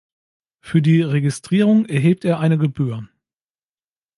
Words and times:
Für 0.61 0.81
die 0.81 1.03
Registrierung 1.03 1.85
erhebt 1.85 2.25
er 2.25 2.39
eine 2.39 2.57
Gebühr. 2.57 3.07